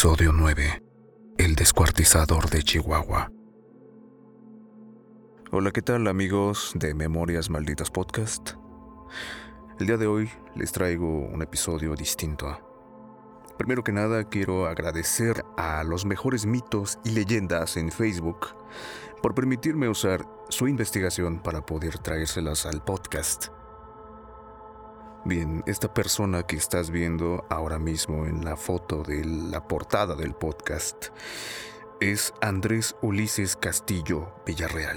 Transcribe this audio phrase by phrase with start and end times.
[0.00, 0.82] Episodio 9.
[1.36, 3.30] El descuartizador de Chihuahua.
[5.52, 8.52] Hola, ¿qué tal amigos de Memorias Malditas Podcast?
[9.78, 12.58] El día de hoy les traigo un episodio distinto.
[13.58, 18.56] Primero que nada quiero agradecer a los mejores mitos y leyendas en Facebook
[19.22, 23.48] por permitirme usar su investigación para poder traérselas al podcast.
[25.24, 30.32] Bien, esta persona que estás viendo ahora mismo en la foto de la portada del
[30.32, 31.08] podcast
[32.00, 34.96] es Andrés Ulises Castillo Villarreal.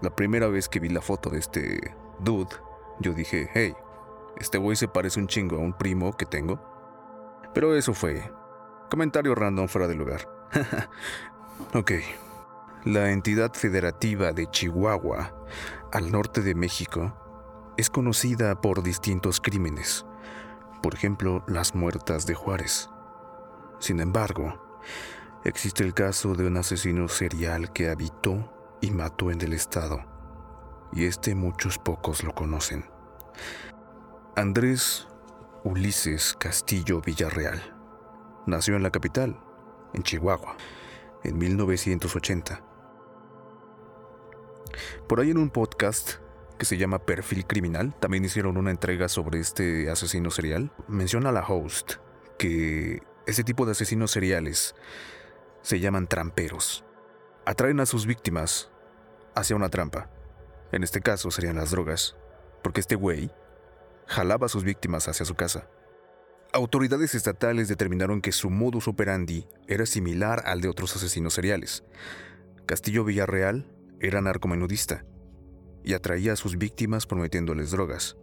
[0.00, 2.54] La primera vez que vi la foto de este dude,
[3.00, 3.74] yo dije, hey,
[4.36, 6.60] este güey se parece un chingo a un primo que tengo.
[7.52, 8.30] Pero eso fue
[8.88, 10.28] comentario random fuera de lugar.
[11.74, 11.92] ok.
[12.84, 15.34] La entidad federativa de Chihuahua,
[15.90, 17.12] al norte de México,
[17.78, 20.04] es conocida por distintos crímenes,
[20.82, 22.90] por ejemplo, las muertas de Juárez.
[23.78, 24.80] Sin embargo,
[25.44, 30.04] existe el caso de un asesino serial que habitó y mató en el estado,
[30.92, 32.84] y este muchos pocos lo conocen.
[34.34, 35.06] Andrés
[35.62, 37.76] Ulises Castillo Villarreal
[38.46, 39.38] nació en la capital,
[39.94, 40.56] en Chihuahua,
[41.22, 42.60] en 1980.
[45.06, 46.18] Por ahí en un podcast
[46.58, 47.94] que se llama Perfil Criminal.
[47.98, 50.72] También hicieron una entrega sobre este asesino serial.
[50.88, 51.94] Menciona la host
[52.38, 54.74] que ese tipo de asesinos seriales
[55.62, 56.84] se llaman tramperos.
[57.46, 58.70] Atraen a sus víctimas
[59.34, 60.10] hacia una trampa.
[60.72, 62.16] En este caso serían las drogas,
[62.62, 63.30] porque este güey
[64.06, 65.68] jalaba a sus víctimas hacia su casa.
[66.52, 71.84] Autoridades estatales determinaron que su modus operandi era similar al de otros asesinos seriales.
[72.66, 73.70] Castillo Villarreal
[74.00, 75.04] era narcomenudista
[75.84, 78.16] y atraía a sus víctimas prometiéndoles drogas.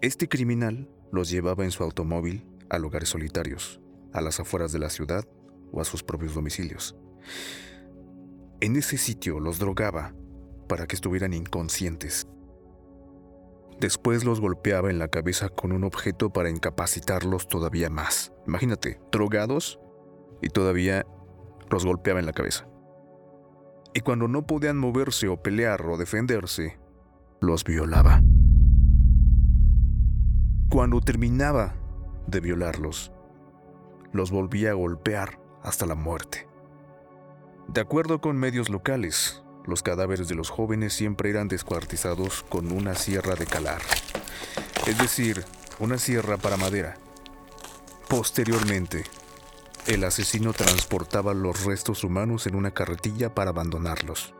[0.00, 3.80] Este criminal los llevaba en su automóvil a lugares solitarios,
[4.12, 5.26] a las afueras de la ciudad
[5.72, 6.96] o a sus propios domicilios.
[8.60, 10.14] En ese sitio los drogaba
[10.68, 12.26] para que estuvieran inconscientes.
[13.80, 18.32] Después los golpeaba en la cabeza con un objeto para incapacitarlos todavía más.
[18.46, 19.80] Imagínate, drogados
[20.42, 21.06] y todavía
[21.70, 22.69] los golpeaba en la cabeza
[23.94, 26.78] y cuando no podían moverse o pelear o defenderse,
[27.40, 28.22] los violaba.
[30.68, 31.74] Cuando terminaba
[32.26, 33.12] de violarlos,
[34.12, 36.46] los volvía a golpear hasta la muerte.
[37.68, 42.94] De acuerdo con medios locales, los cadáveres de los jóvenes siempre eran descuartizados con una
[42.94, 43.80] sierra de calar,
[44.86, 45.44] es decir,
[45.78, 46.96] una sierra para madera.
[48.08, 49.04] Posteriormente,
[49.90, 54.34] el asesino transportaba los restos humanos en una carretilla para abandonarlos.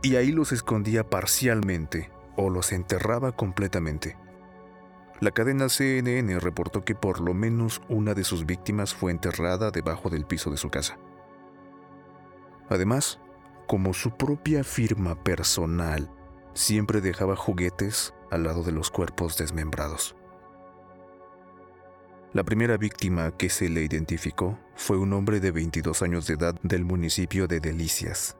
[0.00, 4.16] Y ahí los escondía parcialmente o los enterraba completamente.
[5.20, 10.08] La cadena CNN reportó que por lo menos una de sus víctimas fue enterrada debajo
[10.08, 10.98] del piso de su casa.
[12.68, 13.18] Además,
[13.66, 16.08] como su propia firma personal,
[16.52, 20.14] siempre dejaba juguetes al lado de los cuerpos desmembrados.
[22.34, 26.56] La primera víctima que se le identificó fue un hombre de 22 años de edad
[26.64, 28.36] del municipio de Delicias.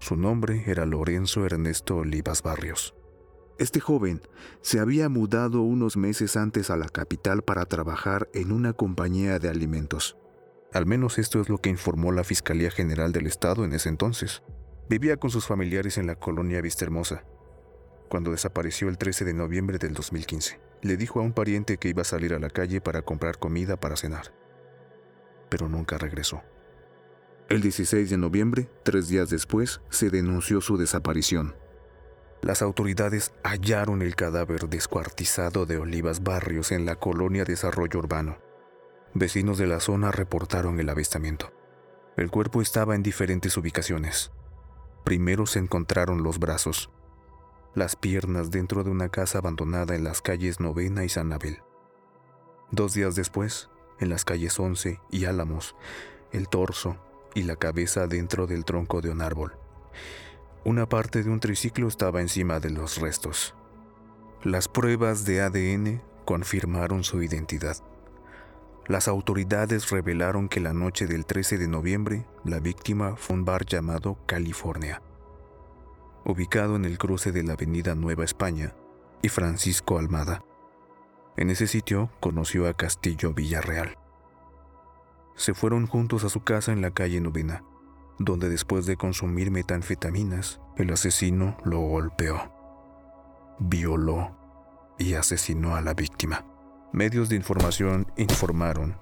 [0.00, 2.96] Su nombre era Lorenzo Ernesto Olivas Barrios.
[3.56, 4.20] Este joven
[4.62, 9.48] se había mudado unos meses antes a la capital para trabajar en una compañía de
[9.48, 10.16] alimentos.
[10.72, 14.42] Al menos esto es lo que informó la Fiscalía General del Estado en ese entonces.
[14.88, 17.22] Vivía con sus familiares en la colonia Vistahermosa,
[18.12, 22.02] cuando desapareció el 13 de noviembre del 2015 le dijo a un pariente que iba
[22.02, 24.34] a salir a la calle para comprar comida para cenar,
[25.48, 26.42] pero nunca regresó.
[27.48, 31.54] El 16 de noviembre, tres días después, se denunció su desaparición.
[32.42, 38.36] Las autoridades hallaron el cadáver descuartizado de Olivas Barrios en la colonia Desarrollo Urbano.
[39.14, 41.50] Vecinos de la zona reportaron el avistamiento.
[42.18, 44.32] El cuerpo estaba en diferentes ubicaciones.
[45.02, 46.90] Primero se encontraron los brazos,
[47.74, 51.62] las piernas dentro de una casa abandonada en las calles Novena y San Abel.
[52.70, 55.74] Dos días después, en las calles Once y Álamos,
[56.32, 56.96] el torso
[57.34, 59.56] y la cabeza dentro del tronco de un árbol.
[60.64, 63.54] Una parte de un triciclo estaba encima de los restos.
[64.42, 67.76] Las pruebas de ADN confirmaron su identidad.
[68.86, 73.64] Las autoridades revelaron que la noche del 13 de noviembre la víctima fue un bar
[73.64, 75.00] llamado California
[76.24, 78.74] ubicado en el cruce de la Avenida Nueva España
[79.22, 80.44] y Francisco Almada.
[81.36, 83.96] En ese sitio conoció a Castillo Villarreal.
[85.34, 87.64] Se fueron juntos a su casa en la calle Novena,
[88.18, 92.52] donde después de consumir metanfetaminas, el asesino lo golpeó,
[93.58, 94.36] violó
[94.98, 96.44] y asesinó a la víctima.
[96.92, 98.98] Medios de información informaron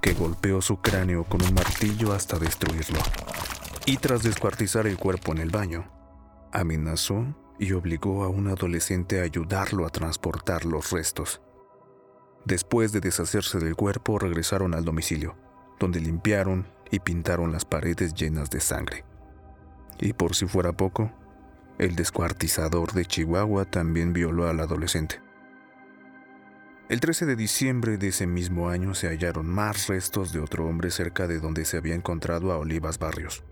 [0.00, 2.98] que golpeó su cráneo con un martillo hasta destruirlo.
[3.86, 6.01] Y tras descuartizar el cuerpo en el baño,
[6.52, 11.40] amenazó y obligó a un adolescente a ayudarlo a transportar los restos.
[12.44, 15.36] Después de deshacerse del cuerpo, regresaron al domicilio,
[15.78, 19.04] donde limpiaron y pintaron las paredes llenas de sangre.
[20.00, 21.12] Y por si fuera poco,
[21.78, 25.20] el descuartizador de Chihuahua también violó al adolescente.
[26.88, 30.90] El 13 de diciembre de ese mismo año se hallaron más restos de otro hombre
[30.90, 33.44] cerca de donde se había encontrado a Olivas Barrios.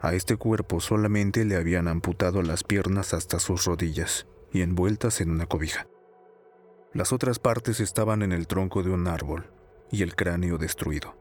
[0.00, 5.30] A este cuerpo solamente le habían amputado las piernas hasta sus rodillas y envueltas en
[5.30, 5.88] una cobija.
[6.92, 9.50] Las otras partes estaban en el tronco de un árbol
[9.90, 11.16] y el cráneo destruido.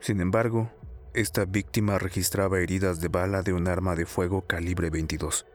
[0.00, 0.70] Sin embargo,
[1.14, 5.46] esta víctima registraba heridas de bala de un arma de fuego calibre 22.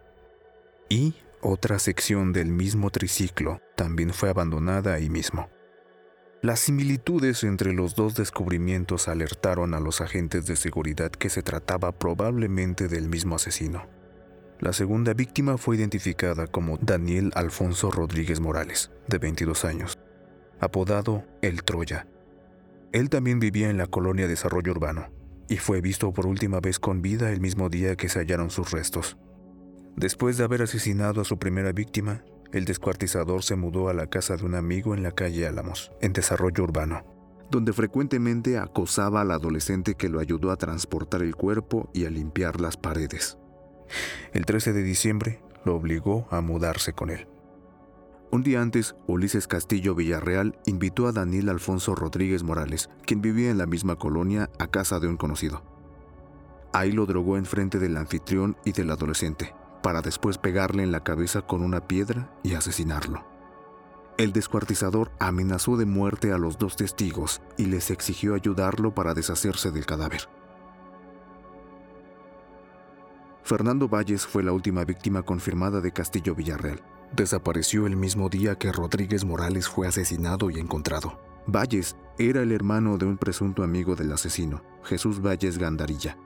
[0.88, 5.50] Y otra sección del mismo triciclo también fue abandonada ahí mismo.
[6.42, 11.92] Las similitudes entre los dos descubrimientos alertaron a los agentes de seguridad que se trataba
[11.92, 13.88] probablemente del mismo asesino.
[14.62, 19.98] La segunda víctima fue identificada como Daniel Alfonso Rodríguez Morales, de 22 años,
[20.62, 22.08] apodado El Troya.
[22.94, 25.10] Él también vivía en la colonia Desarrollo Urbano
[25.50, 28.72] y fue visto por última vez con vida el mismo día que se hallaron sus
[28.72, 29.18] restos.
[29.98, 34.36] Después de haber asesinado a su primera víctima, el descuartizador se mudó a la casa
[34.36, 37.04] de un amigo en la calle Álamos, en desarrollo urbano,
[37.52, 42.60] donde frecuentemente acosaba al adolescente que lo ayudó a transportar el cuerpo y a limpiar
[42.60, 43.38] las paredes.
[44.34, 47.28] El 13 de diciembre lo obligó a mudarse con él.
[48.32, 53.58] Un día antes, Ulises Castillo Villarreal invitó a Daniel Alfonso Rodríguez Morales, quien vivía en
[53.58, 55.64] la misma colonia, a casa de un conocido.
[56.72, 61.04] Ahí lo drogó en frente del anfitrión y del adolescente, para después pegarle en la
[61.04, 63.26] cabeza con una piedra y asesinarlo.
[64.18, 69.72] El descuartizador amenazó de muerte a los dos testigos y les exigió ayudarlo para deshacerse
[69.72, 70.28] del cadáver.
[73.44, 76.82] Fernando Valles fue la última víctima confirmada de Castillo Villarreal.
[77.16, 81.18] Desapareció el mismo día que Rodríguez Morales fue asesinado y encontrado.
[81.48, 86.18] Valles era el hermano de un presunto amigo del asesino, Jesús Valles Gandarilla,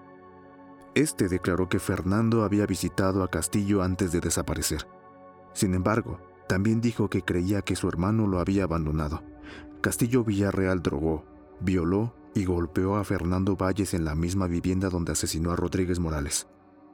[0.95, 4.87] este declaró que Fernando había visitado a Castillo antes de desaparecer.
[5.53, 9.23] Sin embargo, también dijo que creía que su hermano lo había abandonado.
[9.81, 11.25] Castillo Villarreal drogó,
[11.59, 16.47] violó y golpeó a Fernando Valles en la misma vivienda donde asesinó a Rodríguez Morales.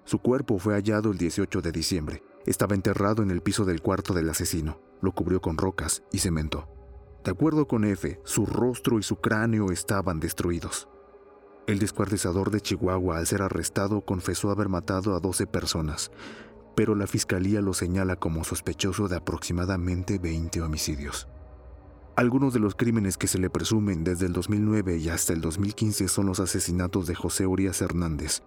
[0.06, 2.24] Su cuerpo fue hallado el 18 de diciembre.
[2.46, 4.80] Estaba enterrado en el piso del cuarto del asesino.
[5.02, 6.68] Lo cubrió con rocas y cemento.
[7.24, 10.90] De acuerdo con F, su rostro y su cráneo estaban destruidos.
[11.70, 16.10] El descuartizador de Chihuahua, al ser arrestado, confesó haber matado a 12 personas,
[16.76, 21.28] pero la fiscalía lo señala como sospechoso de aproximadamente 20 homicidios.
[22.16, 26.08] Algunos de los crímenes que se le presumen desde el 2009 y hasta el 2015
[26.08, 28.42] son los asesinatos de José Urias Hernández,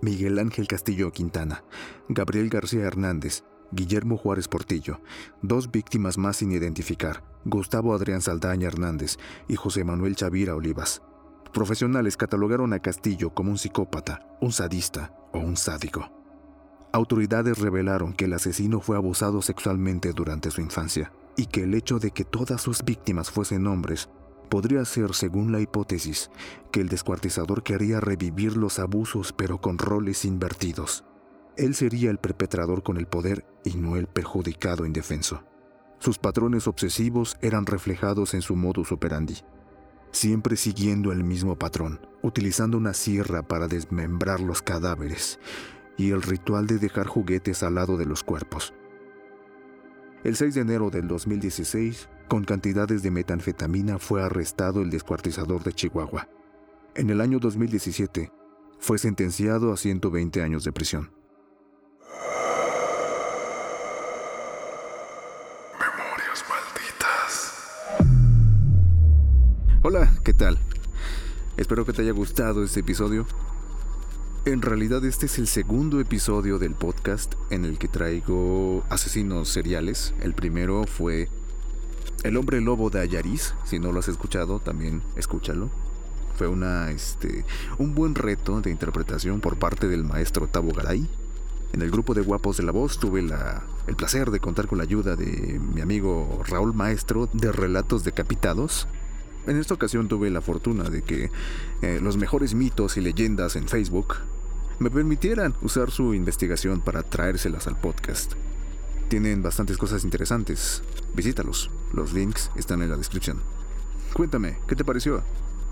[0.00, 1.64] Miguel Ángel Castillo Quintana,
[2.08, 3.42] Gabriel García Hernández,
[3.72, 5.00] Guillermo Juárez Portillo,
[5.42, 9.16] dos víctimas más sin identificar, Gustavo Adrián Saldaña Hernández
[9.48, 11.02] y José Manuel Chavira Olivas.
[11.52, 16.08] Profesionales catalogaron a Castillo como un psicópata, un sadista o un sádico.
[16.92, 21.98] Autoridades revelaron que el asesino fue abusado sexualmente durante su infancia y que el hecho
[21.98, 24.08] de que todas sus víctimas fuesen hombres
[24.48, 26.30] podría ser, según la hipótesis,
[26.70, 31.04] que el descuartizador quería revivir los abusos pero con roles invertidos.
[31.56, 35.42] Él sería el perpetrador con el poder y no el perjudicado indefenso.
[35.98, 39.38] Sus patrones obsesivos eran reflejados en su modus operandi
[40.12, 45.38] siempre siguiendo el mismo patrón, utilizando una sierra para desmembrar los cadáveres
[45.96, 48.74] y el ritual de dejar juguetes al lado de los cuerpos.
[50.24, 55.72] El 6 de enero del 2016, con cantidades de metanfetamina, fue arrestado el descuartizador de
[55.72, 56.28] Chihuahua.
[56.94, 58.30] En el año 2017,
[58.78, 61.19] fue sentenciado a 120 años de prisión.
[69.92, 70.56] Hola, ¿qué tal?
[71.56, 73.26] Espero que te haya gustado este episodio.
[74.44, 80.14] En realidad este es el segundo episodio del podcast en el que traigo asesinos seriales.
[80.20, 81.28] El primero fue
[82.22, 83.56] El hombre lobo de Ayariz.
[83.64, 85.70] Si no lo has escuchado, también escúchalo.
[86.36, 87.44] Fue una, este,
[87.78, 91.10] un buen reto de interpretación por parte del maestro Tabo Garay.
[91.72, 94.78] En el grupo de Guapos de la Voz tuve la, el placer de contar con
[94.78, 98.86] la ayuda de mi amigo Raúl Maestro de Relatos Decapitados
[99.46, 101.30] en esta ocasión tuve la fortuna de que
[101.82, 104.16] eh, los mejores mitos y leyendas en Facebook
[104.78, 108.34] me permitieran usar su investigación para traérselas al podcast.
[109.08, 110.82] Tienen bastantes cosas interesantes.
[111.14, 111.70] Visítalos.
[111.92, 113.42] Los links están en la descripción.
[114.14, 115.22] Cuéntame, ¿qué te pareció?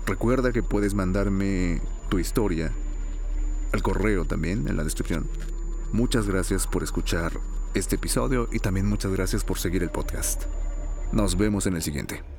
[0.05, 2.71] Recuerda que puedes mandarme tu historia
[3.71, 5.27] al correo también en la descripción.
[5.91, 7.39] Muchas gracias por escuchar
[7.73, 10.43] este episodio y también muchas gracias por seguir el podcast.
[11.11, 12.38] Nos vemos en el siguiente.